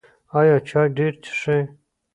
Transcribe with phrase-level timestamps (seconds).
[0.39, 1.59] ایا چای ډیر څښئ؟